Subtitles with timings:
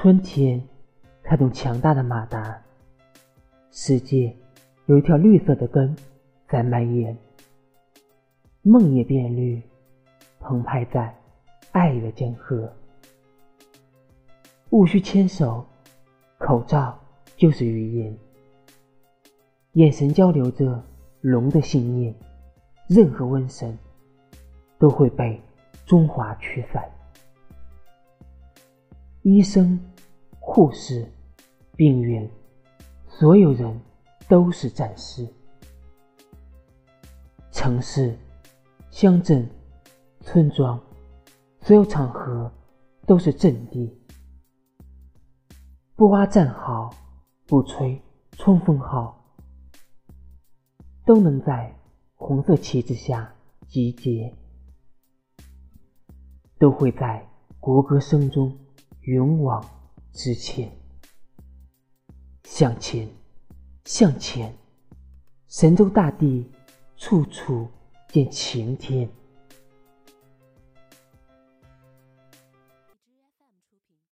[0.00, 0.62] 春天
[1.24, 2.56] 开动强大的马达，
[3.72, 4.32] 世界
[4.86, 5.92] 有一条绿色的根
[6.48, 7.18] 在蔓延，
[8.62, 9.60] 梦也变绿，
[10.38, 11.12] 澎湃在
[11.72, 12.72] 爱的江河。
[14.70, 15.66] 无需牵手，
[16.38, 16.96] 口罩
[17.36, 18.16] 就是语言，
[19.72, 20.80] 眼神交流着
[21.22, 22.14] 龙的信念，
[22.86, 23.76] 任何瘟神
[24.78, 25.42] 都会被
[25.84, 26.88] 中华驱散。
[29.30, 29.78] 医生、
[30.40, 31.06] 护士、
[31.76, 32.30] 病人，
[33.06, 33.78] 所有人
[34.26, 35.28] 都是战士。
[37.50, 38.18] 城市、
[38.90, 39.46] 乡镇、
[40.22, 40.80] 村庄，
[41.60, 42.50] 所有场合
[43.06, 43.94] 都是阵地。
[45.94, 46.88] 不挖战壕，
[47.46, 49.36] 不吹冲锋号，
[51.04, 51.78] 都能在
[52.14, 53.30] 红色旗帜下
[53.66, 54.34] 集结，
[56.58, 57.28] 都会在
[57.60, 58.58] 国歌声中
[59.02, 59.64] 勇往
[60.12, 60.70] 直前，
[62.44, 63.08] 向前，
[63.84, 64.54] 向前，
[65.48, 66.50] 神州大地
[66.96, 67.68] 处处
[68.08, 69.08] 见晴天。